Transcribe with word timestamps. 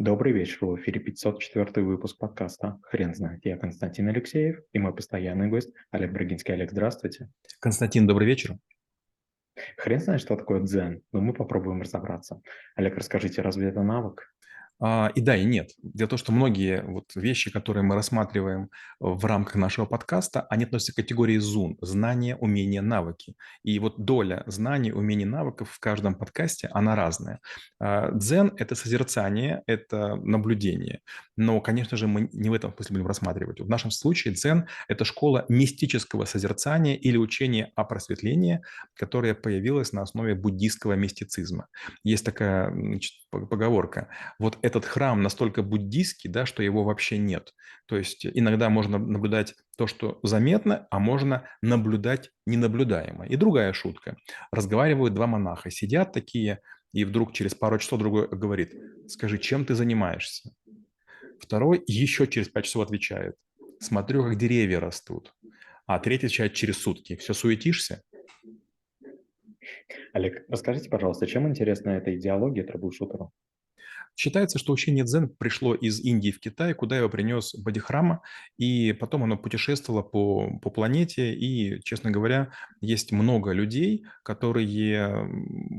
Добрый 0.00 0.32
вечер, 0.32 0.64
в 0.64 0.76
эфире 0.76 0.98
504 0.98 1.84
выпуск 1.84 2.16
подкаста 2.16 2.80
«Хрен 2.84 3.14
знает». 3.14 3.44
Я 3.44 3.58
Константин 3.58 4.08
Алексеев 4.08 4.58
и 4.72 4.78
мой 4.78 4.94
постоянный 4.94 5.48
гость 5.48 5.74
Олег 5.90 6.12
Брагинский. 6.12 6.54
Олег, 6.54 6.70
здравствуйте. 6.70 7.28
Константин, 7.60 8.06
добрый 8.06 8.26
вечер. 8.26 8.56
Хрен 9.76 10.00
знает, 10.00 10.22
что 10.22 10.36
такое 10.36 10.62
дзен, 10.62 11.02
но 11.12 11.20
мы 11.20 11.34
попробуем 11.34 11.82
разобраться. 11.82 12.40
Олег, 12.76 12.96
расскажите, 12.96 13.42
разве 13.42 13.68
это 13.68 13.82
навык? 13.82 14.22
А, 14.82 15.12
и 15.14 15.20
да, 15.20 15.36
и 15.36 15.44
нет. 15.44 15.72
Дело 15.82 16.06
в 16.08 16.10
том, 16.10 16.18
что 16.18 16.32
многие 16.32 16.82
вот 16.82 17.12
вещи, 17.14 17.50
которые 17.50 17.82
мы 17.82 17.94
рассматриваем 17.94 18.70
в 18.98 19.24
рамках 19.26 19.56
нашего 19.56 19.84
подкаста, 19.84 20.42
они 20.42 20.64
относятся 20.64 20.92
к 20.92 20.96
категории 20.96 21.36
ЗУН– 21.38 21.76
знания, 21.82 22.36
умения, 22.36 22.80
навыки. 22.80 23.34
И 23.62 23.78
вот 23.78 24.04
доля 24.04 24.42
знаний, 24.46 24.92
умений, 24.92 25.26
навыков 25.26 25.70
в 25.70 25.80
каждом 25.80 26.14
подкасте, 26.14 26.68
она 26.72 26.96
разная. 26.96 27.40
А, 27.78 28.10
дзен– 28.12 28.54
это 28.56 28.74
созерцание, 28.74 29.62
это 29.66 30.16
наблюдение. 30.16 31.00
Но, 31.36 31.60
конечно 31.60 31.96
же, 31.96 32.06
мы 32.06 32.30
не 32.32 32.48
в 32.48 32.54
этом 32.54 32.72
смысле 32.74 32.94
будем 32.94 33.06
рассматривать. 33.06 33.60
В 33.60 33.68
нашем 33.68 33.90
случае 33.90 34.34
дзен– 34.34 34.66
это 34.88 35.04
школа 35.04 35.44
мистического 35.48 36.24
созерцания 36.24 36.96
или 36.96 37.18
учения 37.18 37.70
о 37.74 37.84
просветлении, 37.84 38.62
которая 38.94 39.34
появилась 39.34 39.92
на 39.92 40.02
основе 40.02 40.34
буддийского 40.34 40.94
мистицизма. 40.94 41.66
Есть 42.02 42.24
такая 42.24 42.70
значит, 42.70 43.12
поговорка. 43.30 44.08
Вот 44.38 44.58
этот 44.70 44.84
храм 44.84 45.22
настолько 45.22 45.62
буддийский, 45.62 46.30
да, 46.30 46.46
что 46.46 46.62
его 46.62 46.84
вообще 46.84 47.18
нет. 47.18 47.54
То 47.86 47.96
есть 47.96 48.24
иногда 48.24 48.70
можно 48.70 48.98
наблюдать 48.98 49.54
то, 49.76 49.86
что 49.86 50.20
заметно, 50.22 50.86
а 50.90 50.98
можно 50.98 51.48
наблюдать 51.62 52.30
ненаблюдаемо. 52.46 53.26
И 53.26 53.36
другая 53.36 53.72
шутка. 53.72 54.16
Разговаривают 54.52 55.14
два 55.14 55.26
монаха, 55.26 55.70
сидят 55.70 56.12
такие, 56.12 56.60
и 56.92 57.04
вдруг 57.04 57.32
через 57.32 57.54
пару 57.54 57.78
часов 57.78 57.98
другой 57.98 58.28
говорит, 58.28 58.74
скажи, 59.08 59.38
чем 59.38 59.64
ты 59.64 59.74
занимаешься? 59.74 60.54
Второй 61.40 61.82
еще 61.86 62.26
через 62.26 62.48
пять 62.48 62.66
часов 62.66 62.84
отвечает, 62.84 63.34
смотрю, 63.80 64.22
как 64.22 64.36
деревья 64.36 64.80
растут. 64.80 65.34
А 65.86 65.98
третий 65.98 66.26
отвечает 66.26 66.54
через 66.54 66.78
сутки, 66.78 67.16
все 67.16 67.34
суетишься? 67.34 68.02
Олег, 70.12 70.44
расскажите, 70.48 70.88
пожалуйста, 70.88 71.26
чем 71.26 71.48
интересна 71.48 71.90
эта 71.90 72.16
идеология 72.16 72.64
трэбл-шутеру? 72.64 73.30
Считается, 74.16 74.58
что 74.58 74.72
учение 74.72 75.04
дзен 75.04 75.28
пришло 75.28 75.74
из 75.74 76.00
Индии 76.00 76.30
в 76.30 76.40
Китай, 76.40 76.74
куда 76.74 76.98
его 76.98 77.08
принес 77.08 77.54
Бодхихрама, 77.54 78.20
и 78.58 78.92
потом 78.92 79.24
оно 79.24 79.38
путешествовало 79.38 80.02
по, 80.02 80.58
по 80.58 80.68
планете, 80.68 81.32
и, 81.32 81.80
честно 81.84 82.10
говоря, 82.10 82.52
есть 82.80 83.12
много 83.12 83.52
людей, 83.52 84.04
которые 84.22 84.66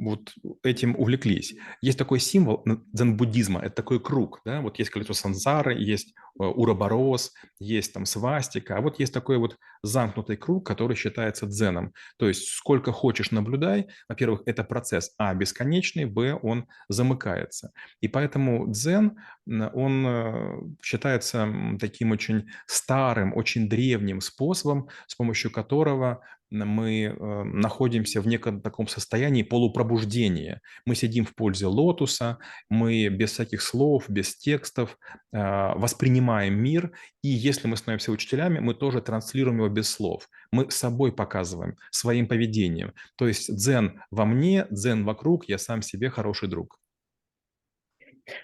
вот 0.02 0.33
этим 0.63 0.95
увлеклись. 0.97 1.55
Есть 1.81 1.97
такой 1.97 2.19
символ 2.19 2.63
дзен-буддизма, 2.66 3.61
это 3.61 3.75
такой 3.75 3.99
круг, 3.99 4.41
да, 4.45 4.61
вот 4.61 4.80
есть 4.80 4.91
колесо 4.91 5.13
сансары, 5.13 5.73
есть 5.73 6.13
э, 6.39 6.43
уроборос, 6.43 7.33
есть 7.59 7.93
там 7.93 8.05
свастика, 8.05 8.77
а 8.77 8.81
вот 8.81 8.99
есть 8.99 9.13
такой 9.13 9.38
вот 9.38 9.58
замкнутый 9.83 10.38
круг, 10.38 10.66
который 10.66 10.95
считается 10.95 11.45
дзеном. 11.45 11.93
То 12.17 12.27
есть 12.27 12.47
сколько 12.49 12.91
хочешь 12.91 13.31
наблюдай, 13.31 13.88
во-первых, 14.09 14.41
это 14.45 14.63
процесс, 14.63 15.13
а, 15.17 15.33
бесконечный, 15.33 16.05
б, 16.05 16.39
он 16.41 16.67
замыкается. 16.89 17.71
И 18.02 18.08
поэтому 18.08 18.41
Поэтому 18.41 18.71
дзен, 18.71 19.19
он 19.45 20.05
э, 20.08 20.61
считается 20.81 21.47
таким 21.80 22.11
очень 22.11 22.47
старым, 22.65 23.36
очень 23.36 23.69
древним 23.69 24.21
способом, 24.21 24.88
с 25.08 25.15
помощью 25.15 25.52
которого 25.52 26.21
мы 26.52 27.03
э, 27.03 27.44
находимся 27.44 28.21
в 28.21 28.27
неком 28.27 28.61
таком 28.61 28.88
состоянии 28.88 29.44
полупробуждения. 29.44 30.61
Мы 30.85 30.95
сидим 30.95 31.25
в 31.25 31.33
пользе 31.33 31.67
лотуса, 31.67 32.38
мы 32.69 33.08
без 33.08 33.31
всяких 33.31 33.61
слов, 33.61 34.09
без 34.09 34.35
текстов 34.35 34.97
э, 35.31 35.38
воспринимаем 35.75 36.61
мир, 36.61 36.91
и 37.23 37.30
если 37.30 37.67
мы 37.67 37.77
становимся 37.77 38.11
учителями, 38.11 38.59
мы 38.59 38.73
тоже 38.73 39.02
транслируем 39.02 39.58
его 39.58 39.69
без 39.69 39.89
слов. 39.89 40.30
Мы 40.52 40.69
собой 40.69 41.11
показываем, 41.13 41.77
своим 41.89 42.27
поведением. 42.27 42.93
То 43.15 43.27
есть 43.27 43.55
дзен 43.55 44.02
во 44.11 44.26
мне, 44.26 44.67
дзен 44.70 45.05
вокруг, 45.05 45.47
я 45.47 45.58
сам 45.58 45.81
себе 45.81 46.09
хороший 46.09 46.49
друг. 46.49 46.80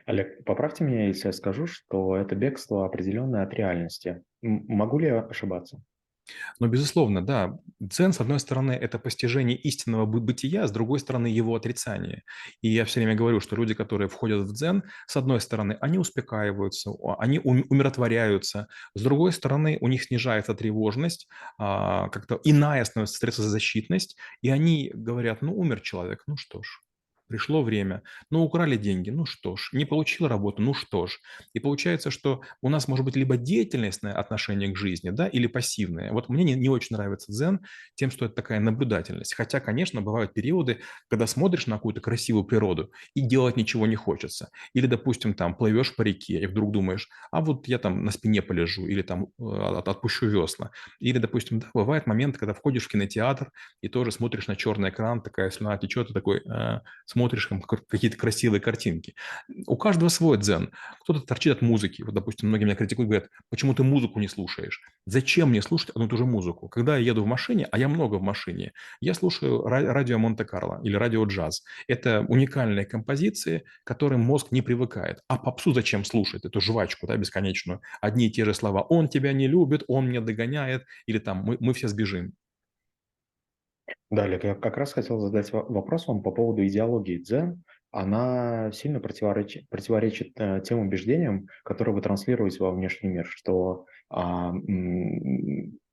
Олег, 0.06 0.44
поправьте 0.44 0.84
меня, 0.84 1.08
если 1.08 1.28
я 1.28 1.34
скажу, 1.34 1.68
что 1.68 2.16
это 2.18 2.36
бегство 2.36 2.86
определенное 2.86 3.44
от 3.44 3.54
реальности. 3.54 4.24
Могу 4.42 5.00
ли 5.00 5.08
я 5.08 5.20
ошибаться? 5.20 5.82
Но, 6.60 6.68
безусловно, 6.68 7.26
да, 7.26 7.60
дзен, 7.80 8.14
с 8.14 8.20
одной 8.20 8.40
стороны, 8.40 8.72
это 8.72 9.00
постижение 9.00 9.58
истинного 9.58 10.06
бытия, 10.06 10.68
с 10.68 10.72
другой 10.72 11.00
стороны, 11.00 11.28
его 11.28 11.56
отрицание. 11.56 12.24
И 12.62 12.70
я 12.70 12.86
все 12.86 13.00
время 13.00 13.16
говорю, 13.16 13.40
что 13.40 13.56
люди, 13.56 13.74
которые 13.74 14.10
входят 14.10 14.42
в 14.48 14.54
дзен, 14.54 14.84
с 15.08 15.18
одной 15.18 15.42
стороны, 15.42 15.78
они 15.82 15.98
успокаиваются, 15.98 16.92
они 17.20 17.40
умиротворяются, 17.40 18.68
с 18.96 19.02
другой 19.02 19.32
стороны, 19.32 19.78
у 19.82 19.88
них 19.88 20.04
снижается 20.04 20.54
тревожность, 20.54 21.28
а, 21.58 22.10
как-то 22.10 22.40
иная 22.44 22.84
становится 22.86 23.18
стрессозащитность, 23.18 24.18
и 24.42 24.50
они 24.50 24.92
говорят, 24.94 25.42
ну, 25.42 25.58
умер 25.58 25.82
человек, 25.82 26.24
ну 26.28 26.38
что 26.38 26.62
ж, 26.62 26.82
Пришло 27.28 27.62
время, 27.62 28.04
ну, 28.30 28.44
украли 28.44 28.78
деньги, 28.78 29.10
ну 29.10 29.26
что 29.26 29.56
ж, 29.58 29.70
не 29.74 29.86
получил 29.86 30.28
работу, 30.28 30.62
ну 30.62 30.74
что 30.74 31.08
ж. 31.08 31.20
И 31.54 31.60
получается, 31.60 32.10
что 32.12 32.42
у 32.62 32.70
нас 32.70 32.88
может 32.88 33.06
быть 33.06 33.16
либо 33.16 33.38
деятельностное 33.38 34.14
отношение 34.14 34.72
к 34.72 34.78
жизни, 34.78 35.10
да, 35.10 35.28
или 35.28 35.48
пассивное. 35.48 36.12
Вот 36.14 36.30
мне 36.30 36.44
не, 36.44 36.54
не 36.56 36.70
очень 36.70 36.96
нравится 36.96 37.32
дзен 37.32 37.62
тем, 37.96 38.12
что 38.12 38.26
это 38.26 38.36
такая 38.36 38.60
наблюдательность. 38.60 39.34
Хотя, 39.34 39.60
конечно, 39.60 40.02
бывают 40.02 40.34
периоды, 40.34 40.80
когда 41.10 41.28
смотришь 41.28 41.68
на 41.68 41.76
какую-то 41.76 42.02
красивую 42.02 42.46
природу 42.46 42.92
и 43.14 43.22
делать 43.22 43.58
ничего 43.58 43.88
не 43.88 43.96
хочется. 43.96 44.50
Или, 44.74 44.88
допустим, 44.88 45.34
там 45.34 45.56
плывешь 45.56 45.96
по 45.96 46.02
реке 46.04 46.40
и 46.42 46.46
вдруг 46.48 46.72
думаешь, 46.72 47.10
а 47.32 47.42
вот 47.42 47.68
я 47.68 47.78
там 47.80 48.04
на 48.06 48.12
спине 48.12 48.42
полежу 48.42 48.88
или 48.88 49.02
там 49.02 49.28
э, 49.40 49.44
отпущу 49.44 50.28
весла. 50.28 50.72
Или, 51.00 51.18
допустим, 51.18 51.60
да, 51.60 51.68
бывает 51.74 52.08
момент, 52.08 52.38
когда 52.38 52.54
входишь 52.54 52.86
в 52.86 52.90
кинотеатр 52.90 53.52
и 53.82 53.90
тоже 53.90 54.12
смотришь 54.12 54.48
на 54.48 54.56
черный 54.56 54.90
экран, 54.90 55.22
такая 55.22 55.50
слюна 55.50 55.78
течет, 55.78 56.10
и 56.10 56.14
такой, 56.14 56.42
э, 56.46 56.80
смотришь 57.18 57.50
какие-то 57.90 58.16
красивые 58.16 58.62
картинки. 58.62 59.16
У 59.66 59.76
каждого 59.76 60.10
свой 60.10 60.38
дзен. 60.38 60.70
Кто-то 61.02 61.22
торчит 61.22 61.54
от 61.54 61.62
музыки. 61.64 62.04
Вот, 62.04 62.14
допустим, 62.14 62.50
многие 62.50 62.66
меня 62.66 62.76
критикуют, 62.76 63.10
говорят, 63.10 63.30
почему 63.50 63.74
ты 63.74 63.84
музыку 63.84 64.20
не 64.20 64.28
слушаешь? 64.28 64.82
Зачем 65.08 65.50
мне 65.50 65.64
слушать 65.64 65.90
одну 65.90 66.06
и 66.06 66.10
ту 66.10 66.18
же 66.18 66.26
музыку? 66.26 66.70
Когда 66.70 66.96
я 66.98 67.06
еду 67.08 67.24
в 67.24 67.26
машине, 67.26 67.68
а 67.72 67.80
я 67.80 67.88
много 67.88 68.16
в 68.16 68.22
машине, 68.22 68.74
я 69.02 69.16
слушаю 69.16 69.64
радио 69.64 70.20
Монте-Карло 70.20 70.80
или 70.84 70.96
радио 70.96 71.26
джаз. 71.26 71.64
Это 71.88 72.24
уникальные 72.28 72.86
композиции, 72.86 73.64
к 73.84 73.88
которым 73.88 74.22
мозг 74.22 74.52
не 74.52 74.62
привыкает. 74.62 75.18
А 75.28 75.38
попсу 75.38 75.74
зачем 75.74 76.06
слушать? 76.06 76.46
Эту 76.46 76.62
жвачку, 76.62 77.08
да, 77.08 77.18
бесконечную. 77.18 77.82
Одни 78.00 78.28
и 78.28 78.32
те 78.32 78.46
же 78.46 78.54
слова. 78.54 78.84
Он 78.84 79.08
тебя 79.08 79.34
не 79.34 79.48
любит, 79.48 79.84
он 79.88 80.08
меня 80.08 80.22
догоняет, 80.22 80.86
или 81.08 81.18
там 81.18 81.38
мы, 81.38 81.58
мы 81.60 81.74
все 81.74 81.88
сбежим. 81.88 82.34
Да, 84.10 84.24
Олег, 84.24 84.44
я 84.44 84.56
как 84.56 84.78
раз 84.78 84.94
хотел 84.94 85.20
задать 85.20 85.52
вопрос 85.52 86.08
вам 86.08 86.24
по 86.24 86.32
поводу 86.32 86.66
идеологии 86.66 87.18
дзен. 87.18 87.64
Она 87.92 88.72
сильно 88.72 89.00
противоречит, 89.00 89.70
противоречит 89.70 90.34
э, 90.40 90.62
тем 90.64 90.80
убеждениям, 90.80 91.48
которые 91.64 91.96
вы 91.96 92.02
транслируете 92.02 92.60
во 92.60 92.72
внешний 92.72 93.10
мир, 93.10 93.26
что 93.26 93.86
а, 94.10 94.54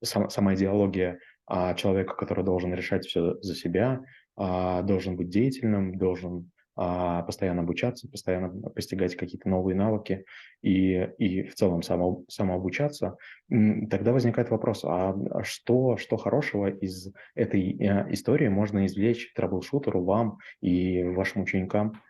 сам, 0.03 0.29
сама 0.29 0.55
идеология 0.55 1.19
а, 1.47 1.75
человека, 1.75 2.15
который 2.15 2.45
должен 2.45 2.75
решать 2.75 3.07
все 3.07 3.41
за 3.41 3.55
себя, 3.55 4.03
а, 4.37 4.83
должен 4.83 5.17
быть 5.17 5.29
деятельным, 5.29 5.97
должен 5.97 6.51
постоянно 6.75 7.63
обучаться, 7.63 8.09
постоянно 8.09 8.49
постигать 8.71 9.17
какие-то 9.17 9.49
новые 9.49 9.77
навыки 9.77 10.25
и, 10.63 10.95
и 11.19 11.43
в 11.49 11.55
целом 11.55 11.83
само, 11.83 12.25
самообучаться, 12.29 13.17
тогда 13.49 14.13
возникает 14.13 14.51
вопрос, 14.51 14.85
а, 14.85 15.15
а 15.31 15.45
что, 15.45 15.97
что 15.97 16.17
хорошего 16.17 16.69
из 16.69 17.13
этой 17.35 17.77
э, 17.79 18.13
истории 18.13 18.49
можно 18.49 18.87
извлечь 18.87 19.33
трэбл-шутеру, 19.37 20.05
вам 20.05 20.39
и 20.61 21.03
вашим 21.05 21.43
ученикам? 21.43 22.01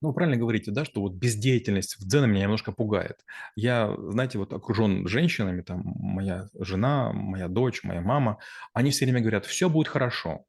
Ну, 0.00 0.12
правильно 0.12 0.36
говорите, 0.36 0.72
да, 0.72 0.84
что 0.84 1.00
вот 1.00 1.14
бездеятельность 1.14 1.96
в 1.96 2.08
дзене 2.08 2.26
меня 2.26 2.42
немножко 2.42 2.72
пугает. 2.72 3.24
Я, 3.54 3.94
знаете, 4.08 4.38
вот 4.38 4.52
окружен 4.52 5.06
женщинами, 5.06 5.62
там, 5.62 5.82
моя 5.84 6.48
жена, 6.58 7.12
моя 7.12 7.46
дочь, 7.46 7.84
моя 7.84 8.00
мама, 8.00 8.38
они 8.72 8.90
все 8.90 9.04
время 9.04 9.20
говорят, 9.20 9.46
все 9.46 9.68
будет 9.68 9.86
хорошо, 9.86 10.44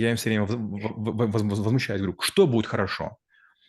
я 0.00 0.10
им 0.10 0.16
все 0.16 0.30
время 0.30 0.44
возмущаюсь, 0.44 2.00
говорю, 2.00 2.20
что 2.20 2.46
будет 2.46 2.66
хорошо? 2.66 3.16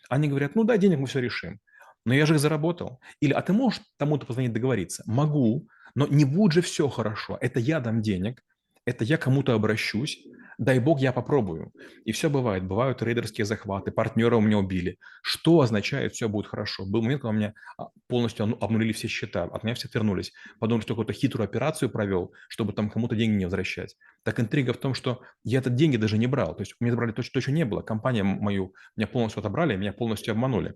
Они 0.08 0.28
говорят, 0.28 0.54
ну 0.54 0.64
да, 0.64 0.76
денег 0.76 0.98
мы 0.98 1.06
все 1.06 1.20
решим. 1.20 1.60
Но 2.04 2.14
я 2.14 2.26
же 2.26 2.34
их 2.34 2.40
заработал. 2.40 3.00
Или, 3.20 3.32
а 3.32 3.42
ты 3.42 3.52
можешь 3.52 3.80
кому-то 3.98 4.26
позвонить 4.26 4.52
договориться? 4.52 5.02
Могу, 5.06 5.68
но 5.94 6.06
не 6.06 6.24
будет 6.24 6.52
же 6.52 6.62
все 6.62 6.88
хорошо. 6.88 7.38
Это 7.40 7.60
я 7.60 7.80
дам 7.80 8.02
денег, 8.02 8.42
это 8.84 9.04
я 9.04 9.16
кому-то 9.16 9.54
обращусь, 9.54 10.18
дай 10.58 10.80
бог 10.80 11.00
я 11.00 11.12
попробую. 11.12 11.72
И 12.04 12.12
все 12.12 12.28
бывает. 12.28 12.64
Бывают 12.64 13.02
рейдерские 13.02 13.44
захваты, 13.44 13.92
партнера 13.92 14.36
у 14.36 14.40
меня 14.40 14.58
убили. 14.58 14.98
Что 15.22 15.60
означает 15.60 16.12
все 16.12 16.28
будет 16.28 16.48
хорошо? 16.48 16.84
Был 16.84 17.02
момент, 17.02 17.22
когда 17.22 17.30
у 17.30 17.38
меня 17.38 17.54
а, 17.78 17.88
полностью 18.08 18.56
обнулили 18.60 18.92
все 18.92 19.08
счета, 19.08 19.44
от 19.44 19.62
меня 19.62 19.74
все 19.74 19.88
отвернулись. 19.88 20.32
Подумали, 20.58 20.82
что 20.82 20.94
какую-то 20.94 21.12
хитрую 21.12 21.44
операцию 21.44 21.90
провел, 21.90 22.32
чтобы 22.48 22.72
там 22.72 22.90
кому-то 22.90 23.14
деньги 23.14 23.36
не 23.36 23.44
возвращать. 23.44 23.96
Так 24.24 24.40
интрига 24.40 24.72
в 24.72 24.78
том, 24.78 24.94
что 24.94 25.22
я 25.44 25.60
этот 25.60 25.76
деньги 25.76 25.96
даже 25.96 26.18
не 26.18 26.26
брал. 26.26 26.54
То 26.54 26.62
есть 26.62 26.74
у 26.78 26.84
меня 26.84 26.92
забрали 26.92 27.12
то, 27.12 27.22
что 27.22 27.38
еще 27.38 27.52
не 27.52 27.64
было. 27.64 27.80
Компания 27.80 28.24
мою 28.24 28.74
меня 28.96 29.06
полностью 29.06 29.40
отобрали, 29.40 29.76
меня 29.76 29.92
полностью 29.92 30.32
обманули. 30.32 30.74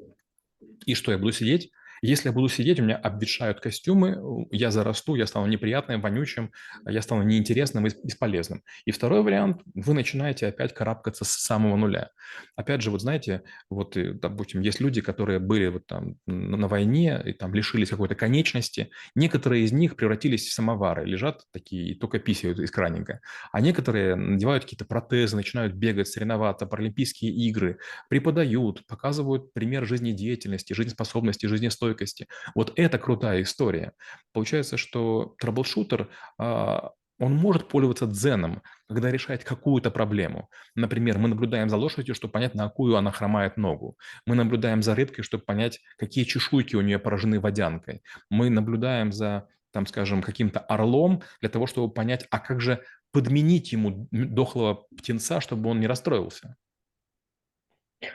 И 0.86 0.94
что, 0.94 1.12
я 1.12 1.18
буду 1.18 1.32
сидеть? 1.32 1.70
Если 2.04 2.28
я 2.28 2.32
буду 2.32 2.48
сидеть, 2.48 2.80
у 2.80 2.82
меня 2.82 2.96
обветшают 2.96 3.60
костюмы, 3.60 4.18
я 4.50 4.72
зарасту, 4.72 5.14
я 5.14 5.24
стану 5.26 5.46
неприятным, 5.46 6.00
вонючим, 6.00 6.50
я 6.84 7.00
стану 7.00 7.22
неинтересным 7.22 7.86
и 7.86 7.90
бесполезным. 8.02 8.64
И 8.84 8.90
второй 8.90 9.22
вариант, 9.22 9.62
вы 9.74 9.94
начинаете 9.94 10.48
опять 10.48 10.74
карабкаться 10.74 11.24
с 11.24 11.28
самого 11.30 11.76
нуля. 11.76 12.10
Опять 12.56 12.82
же, 12.82 12.90
вот 12.90 13.02
знаете, 13.02 13.42
вот, 13.70 13.96
э, 13.96 14.14
допустим, 14.14 14.62
есть 14.62 14.80
люди, 14.80 15.00
которые 15.00 15.38
были 15.38 15.68
вот 15.68 15.86
там 15.86 16.16
на 16.26 16.66
войне 16.66 17.22
и 17.24 17.32
там 17.34 17.54
лишились 17.54 17.90
какой-то 17.90 18.16
конечности. 18.16 18.90
Некоторые 19.14 19.62
из 19.64 19.70
них 19.70 19.94
превратились 19.94 20.48
в 20.48 20.52
самовары, 20.52 21.04
лежат 21.04 21.42
такие 21.52 21.92
и 21.92 21.94
только 21.94 22.18
писают 22.18 22.58
из 22.58 22.72
краника. 22.72 23.20
А 23.52 23.60
некоторые 23.60 24.16
надевают 24.16 24.64
какие-то 24.64 24.86
протезы, 24.86 25.36
начинают 25.36 25.74
бегать, 25.74 26.08
соревноваться, 26.08 26.66
паралимпийские 26.66 27.30
игры, 27.32 27.78
преподают, 28.08 28.84
показывают 28.88 29.52
пример 29.52 29.86
жизнедеятельности, 29.86 30.72
жизнеспособности, 30.72 31.46
жизнестойкости 31.46 31.91
стойкости. 31.92 32.28
Вот 32.54 32.72
это 32.76 32.98
крутая 32.98 33.42
история. 33.42 33.92
Получается, 34.32 34.76
что 34.76 35.34
troubleshooter 35.38 36.08
а, 36.38 36.90
он 37.18 37.34
может 37.34 37.68
пользоваться 37.68 38.06
дзеном, 38.06 38.62
когда 38.88 39.10
решает 39.10 39.44
какую-то 39.44 39.90
проблему. 39.90 40.48
Например, 40.74 41.18
мы 41.18 41.28
наблюдаем 41.28 41.68
за 41.68 41.76
лошадью, 41.76 42.14
чтобы 42.14 42.32
понять, 42.32 42.54
на 42.54 42.64
какую 42.64 42.96
она 42.96 43.10
хромает 43.12 43.56
ногу. 43.56 43.96
Мы 44.26 44.34
наблюдаем 44.34 44.82
за 44.82 44.94
рыбкой, 44.94 45.22
чтобы 45.22 45.44
понять, 45.44 45.80
какие 45.98 46.24
чешуйки 46.24 46.76
у 46.76 46.80
нее 46.80 46.98
поражены 46.98 47.38
водянкой. 47.38 48.02
Мы 48.30 48.50
наблюдаем 48.50 49.12
за, 49.12 49.46
там, 49.72 49.86
скажем, 49.86 50.22
каким-то 50.22 50.60
орлом 50.60 51.22
для 51.40 51.48
того, 51.48 51.66
чтобы 51.66 51.92
понять, 51.92 52.26
а 52.30 52.38
как 52.38 52.60
же 52.60 52.82
подменить 53.12 53.72
ему 53.72 54.08
дохлого 54.10 54.86
птенца, 54.96 55.40
чтобы 55.40 55.70
он 55.70 55.80
не 55.80 55.86
расстроился. 55.86 56.56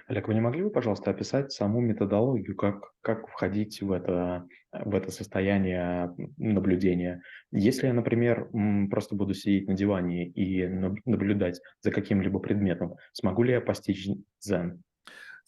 Олег, 0.07 0.27
вы 0.27 0.33
не 0.33 0.41
могли 0.41 0.63
бы, 0.63 0.69
пожалуйста, 0.69 1.11
описать 1.11 1.51
саму 1.51 1.81
методологию, 1.81 2.55
как, 2.55 2.91
как 3.01 3.27
входить 3.27 3.81
в 3.81 3.91
это, 3.91 4.47
в 4.71 4.95
это 4.95 5.11
состояние 5.11 6.13
наблюдения? 6.37 7.21
Если 7.51 7.87
я, 7.87 7.93
например, 7.93 8.49
просто 8.89 9.15
буду 9.15 9.33
сидеть 9.33 9.67
на 9.67 9.75
диване 9.75 10.27
и 10.27 10.67
наблюдать 11.05 11.61
за 11.81 11.91
каким-либо 11.91 12.39
предметом, 12.39 12.95
смогу 13.13 13.43
ли 13.43 13.53
я 13.53 13.61
постичь 13.61 14.07
дзен? 14.41 14.83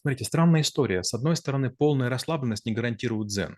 Смотрите, 0.02 0.24
странная 0.24 0.62
история. 0.62 1.04
С 1.04 1.14
одной 1.14 1.36
стороны, 1.36 1.70
полная 1.70 2.10
расслабленность 2.10 2.66
не 2.66 2.72
гарантирует 2.72 3.28
дзен. 3.28 3.58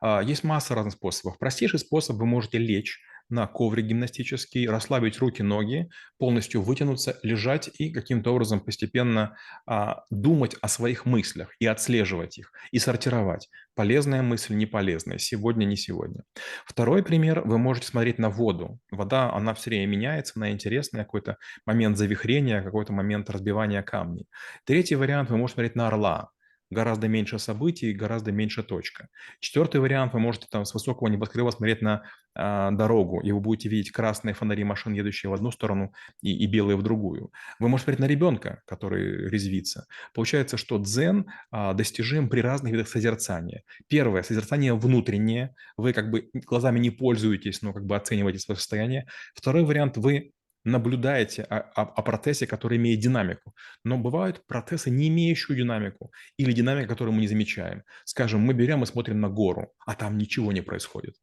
А, 0.00 0.22
есть 0.22 0.42
масса 0.42 0.74
разных 0.74 0.94
способов. 0.94 1.38
Простейший 1.38 1.78
способ– 1.78 2.16
вы 2.18 2.24
можете 2.24 2.56
лечь 2.56 3.00
на 3.28 3.46
коврик 3.46 3.86
гимнастический, 3.86 4.68
расслабить 4.68 5.18
руки, 5.18 5.42
ноги, 5.42 5.88
полностью 6.18 6.62
вытянуться, 6.62 7.18
лежать 7.22 7.70
и 7.78 7.90
каким-то 7.90 8.32
образом 8.32 8.60
постепенно 8.60 9.36
а, 9.66 10.04
думать 10.10 10.56
о 10.60 10.68
своих 10.68 11.06
мыслях 11.06 11.50
и 11.58 11.66
отслеживать 11.66 12.38
их, 12.38 12.52
и 12.70 12.78
сортировать. 12.78 13.48
Полезная 13.74 14.22
мысль, 14.22 14.54
не 14.54 14.66
полезная, 14.66 15.18
сегодня, 15.18 15.64
не 15.64 15.76
сегодня. 15.76 16.22
Второй 16.64 17.02
пример, 17.02 17.40
вы 17.40 17.58
можете 17.58 17.88
смотреть 17.88 18.18
на 18.18 18.30
воду. 18.30 18.78
Вода, 18.90 19.32
она 19.32 19.54
все 19.54 19.70
время 19.70 19.86
меняется, 19.86 20.34
она 20.36 20.50
интересная, 20.50 21.04
какой-то 21.04 21.38
момент 21.66 21.96
завихрения, 21.96 22.62
какой-то 22.62 22.92
момент 22.92 23.30
разбивания 23.30 23.82
камней. 23.82 24.28
Третий 24.64 24.94
вариант, 24.94 25.30
вы 25.30 25.38
можете 25.38 25.54
смотреть 25.54 25.74
на 25.74 25.88
орла 25.88 26.30
гораздо 26.74 27.08
меньше 27.08 27.38
событий, 27.38 27.92
гораздо 27.92 28.32
меньше 28.32 28.62
точка. 28.62 29.08
Четвертый 29.40 29.80
вариант, 29.80 30.12
вы 30.12 30.20
можете 30.20 30.46
там 30.50 30.64
с 30.64 30.74
высокого 30.74 31.08
небоскреба 31.08 31.50
смотреть 31.50 31.80
на 31.80 32.02
э, 32.34 32.68
дорогу, 32.72 33.20
и 33.20 33.32
вы 33.32 33.40
будете 33.40 33.68
видеть 33.68 33.92
красные 33.92 34.34
фонари 34.34 34.64
машин, 34.64 34.92
едущие 34.92 35.30
в 35.30 35.34
одну 35.34 35.50
сторону, 35.50 35.92
и, 36.20 36.36
и 36.36 36.46
белые 36.46 36.76
в 36.76 36.82
другую. 36.82 37.32
Вы 37.58 37.68
можете 37.68 37.84
смотреть 37.84 38.00
на 38.00 38.10
ребенка, 38.10 38.62
который 38.66 39.28
резвится. 39.28 39.86
Получается, 40.12 40.56
что 40.56 40.78
дзен 40.78 41.26
э, 41.52 41.72
достижим 41.74 42.28
при 42.28 42.40
разных 42.40 42.72
видах 42.72 42.88
созерцания. 42.88 43.62
Первое, 43.88 44.22
созерцание 44.22 44.74
внутреннее, 44.74 45.54
вы 45.76 45.92
как 45.92 46.10
бы 46.10 46.28
глазами 46.34 46.78
не 46.80 46.90
пользуетесь, 46.90 47.62
но 47.62 47.72
как 47.72 47.86
бы 47.86 47.96
оцениваете 47.96 48.40
свое 48.40 48.56
состояние. 48.58 49.06
Второй 49.34 49.64
вариант, 49.64 49.96
вы 49.96 50.32
наблюдаете 50.64 51.42
о, 51.42 51.58
о, 51.58 51.82
о 51.82 52.02
процессе, 52.02 52.46
который 52.46 52.78
имеет 52.78 53.00
динамику. 53.00 53.54
Но 53.84 53.98
бывают 53.98 54.46
процессы, 54.46 54.90
не 54.90 55.08
имеющие 55.08 55.56
динамику, 55.56 56.10
или 56.36 56.52
динамика, 56.52 56.88
которую 56.88 57.14
мы 57.14 57.20
не 57.20 57.28
замечаем. 57.28 57.82
Скажем, 58.04 58.40
мы 58.40 58.54
берем 58.54 58.82
и 58.82 58.86
смотрим 58.86 59.20
на 59.20 59.28
гору, 59.28 59.72
а 59.86 59.94
там 59.94 60.18
ничего 60.18 60.52
не 60.52 60.62
происходит. 60.62 61.14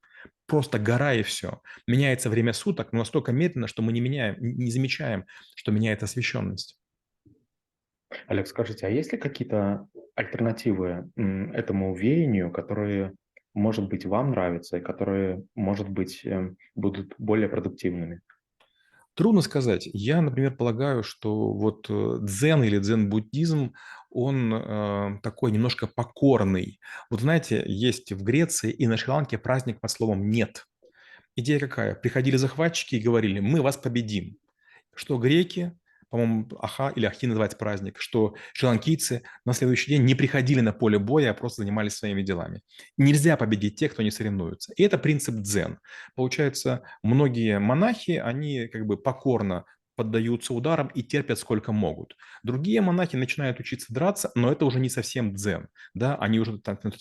Просто 0.45 0.79
гора 0.79 1.13
и 1.13 1.23
все. 1.23 1.61
Меняется 1.87 2.29
время 2.29 2.53
суток, 2.53 2.93
но 2.93 2.99
настолько 2.99 3.31
медленно, 3.31 3.67
что 3.67 3.81
мы 3.81 3.91
не 3.91 4.01
меняем, 4.01 4.35
не 4.39 4.71
замечаем, 4.71 5.25
что 5.55 5.71
меняет 5.71 6.03
освещенность. 6.03 6.77
Олег, 8.27 8.47
скажите, 8.47 8.87
а 8.87 8.89
есть 8.89 9.11
ли 9.13 9.17
какие-то 9.17 9.87
альтернативы 10.15 11.09
этому 11.53 11.95
веянию, 11.95 12.51
которые, 12.51 13.13
может 13.53 13.87
быть, 13.87 14.05
вам 14.05 14.31
нравятся 14.31 14.77
и 14.77 14.81
которые, 14.81 15.43
может 15.55 15.89
быть, 15.89 16.25
эм, 16.25 16.57
будут 16.75 17.15
более 17.17 17.47
продуктивными? 17.47 18.21
Трудно 19.13 19.41
сказать. 19.41 19.89
Я, 19.91 20.21
например, 20.21 20.55
полагаю, 20.55 21.03
что 21.03 21.53
вот 21.53 21.87
э, 21.89 22.17
дзен 22.21 22.63
или 22.63 22.77
дзен-буддизм, 22.79 23.73
он 24.09 24.53
э, 24.53 25.19
такой 25.21 25.51
немножко 25.51 25.87
покорный. 25.87 26.79
Вот 27.09 27.21
знаете, 27.21 27.63
есть 27.65 28.13
в 28.13 28.23
Греции 28.23 28.71
и 28.71 28.87
на 28.87 28.97
Шри-Ланке 28.97 29.37
праздник 29.37 29.81
под 29.81 29.91
словом 29.91 30.29
«нет». 30.29 30.65
Идея 31.35 31.59
какая? 31.59 31.95
Приходили 31.95 32.37
захватчики 32.37 32.95
и 32.95 33.01
говорили, 33.01 33.39
мы 33.39 33.61
вас 33.61 33.77
победим. 33.77 34.37
Что 34.95 35.17
греки, 35.17 35.77
по-моему, 36.11 36.47
Аха 36.59 36.91
или 36.95 37.05
Ахи 37.05 37.25
называется 37.25 37.57
праздник, 37.57 37.99
что 37.99 38.35
шри-ланкийцы 38.53 39.23
на 39.45 39.53
следующий 39.53 39.91
день 39.91 40.03
не 40.03 40.13
приходили 40.13 40.59
на 40.59 40.73
поле 40.73 40.99
боя, 40.99 41.31
а 41.31 41.33
просто 41.33 41.61
занимались 41.61 41.95
своими 41.95 42.21
делами. 42.21 42.61
Нельзя 42.97 43.37
победить 43.37 43.79
тех, 43.79 43.93
кто 43.93 44.03
не 44.03 44.11
соревнуется. 44.11 44.73
И 44.75 44.83
это 44.83 44.97
принцип 44.97 45.35
дзен. 45.35 45.79
Получается, 46.15 46.83
многие 47.01 47.59
монахи, 47.59 48.11
они 48.11 48.67
как 48.67 48.85
бы 48.85 48.97
покорно 48.97 49.65
поддаются 49.95 50.53
ударам 50.53 50.87
и 50.87 51.03
терпят 51.03 51.39
сколько 51.39 51.71
могут. 51.71 52.15
Другие 52.43 52.81
монахи 52.81 53.15
начинают 53.15 53.59
учиться 53.59 53.93
драться, 53.93 54.31
но 54.35 54.51
это 54.51 54.65
уже 54.65 54.79
не 54.79 54.89
совсем 54.89 55.33
дзен, 55.33 55.67
да, 55.93 56.15
они 56.15 56.39
уже 56.39 56.53
ну, 56.53 56.91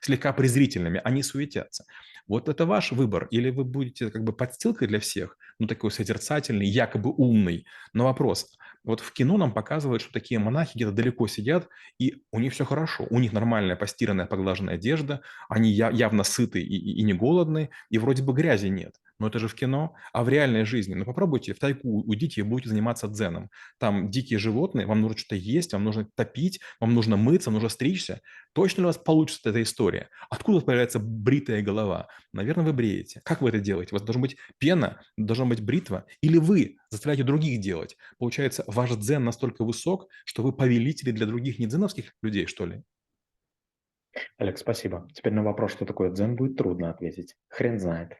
слегка 0.00 0.32
презрительными, 0.32 1.00
они 1.04 1.22
суетятся. 1.22 1.84
Вот 2.26 2.48
это 2.48 2.66
ваш 2.66 2.92
выбор, 2.92 3.26
или 3.30 3.50
вы 3.50 3.64
будете 3.64 4.10
как 4.10 4.24
бы 4.24 4.32
подстилкой 4.32 4.88
для 4.88 5.00
всех, 5.00 5.36
ну 5.58 5.66
такой 5.66 5.90
созерцательный, 5.90 6.66
якобы 6.66 7.12
умный, 7.16 7.66
но 7.92 8.04
вопрос, 8.04 8.56
вот 8.82 9.00
в 9.00 9.12
кино 9.12 9.36
нам 9.36 9.52
показывают, 9.52 10.02
что 10.02 10.12
такие 10.12 10.38
монахи 10.38 10.72
где-то 10.74 10.92
далеко 10.92 11.26
сидят, 11.26 11.68
и 11.98 12.22
у 12.32 12.40
них 12.40 12.54
все 12.54 12.64
хорошо. 12.64 13.06
У 13.10 13.18
них 13.18 13.32
нормальная 13.32 13.76
постиранная, 13.76 14.26
поглаженная 14.26 14.74
одежда, 14.74 15.20
они 15.48 15.70
явно 15.70 16.24
сыты 16.24 16.62
и, 16.62 16.76
и, 16.76 17.00
и 17.00 17.02
не 17.02 17.12
голодны, 17.12 17.70
и 17.90 17.98
вроде 17.98 18.22
бы 18.22 18.32
грязи 18.32 18.68
нет 18.68 18.94
но 19.20 19.28
это 19.28 19.38
же 19.38 19.46
в 19.46 19.54
кино, 19.54 19.94
а 20.12 20.24
в 20.24 20.28
реальной 20.28 20.64
жизни. 20.64 20.94
Ну 20.94 21.04
попробуйте 21.04 21.54
в 21.54 21.58
тайку 21.58 22.02
уйдите 22.02 22.40
и 22.40 22.44
будете 22.44 22.70
заниматься 22.70 23.06
дзеном. 23.06 23.50
Там 23.78 24.10
дикие 24.10 24.38
животные, 24.38 24.86
вам 24.86 25.00
нужно 25.02 25.18
что-то 25.18 25.36
есть, 25.36 25.72
вам 25.72 25.84
нужно 25.84 26.08
топить, 26.16 26.60
вам 26.80 26.94
нужно 26.94 27.16
мыться, 27.16 27.50
вам 27.50 27.54
нужно 27.54 27.68
стричься. 27.68 28.20
Точно 28.54 28.80
ли 28.80 28.84
у 28.84 28.88
вас 28.88 28.98
получится 28.98 29.50
эта 29.50 29.62
история? 29.62 30.08
Откуда 30.30 30.60
появляется 30.60 30.98
бритая 30.98 31.62
голова? 31.62 32.08
Наверное, 32.32 32.64
вы 32.64 32.72
бреете. 32.72 33.20
Как 33.24 33.42
вы 33.42 33.50
это 33.50 33.60
делаете? 33.60 33.90
У 33.92 33.96
вас 33.96 34.02
должна 34.02 34.22
быть 34.22 34.36
пена, 34.58 35.00
должна 35.16 35.44
быть 35.44 35.60
бритва, 35.60 36.06
или 36.22 36.38
вы 36.38 36.78
заставляете 36.88 37.24
других 37.24 37.60
делать. 37.60 37.96
Получается, 38.18 38.64
ваш 38.66 38.90
дзен 38.96 39.22
настолько 39.22 39.64
высок, 39.64 40.08
что 40.24 40.42
вы 40.42 40.52
повелители 40.52 41.12
для 41.12 41.26
других 41.26 41.58
не 41.58 41.66
дзеновских 41.66 42.14
людей, 42.22 42.46
что 42.46 42.66
ли? 42.66 42.82
Олег, 44.38 44.58
спасибо. 44.58 45.06
Теперь 45.14 45.32
на 45.32 45.42
вопрос, 45.42 45.72
что 45.72 45.84
такое 45.84 46.10
дзен, 46.10 46.34
будет 46.34 46.56
трудно 46.56 46.90
ответить. 46.90 47.36
Хрен 47.48 47.78
знает. 47.78 48.14